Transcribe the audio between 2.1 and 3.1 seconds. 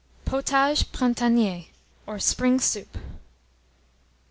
SPRING SOUP.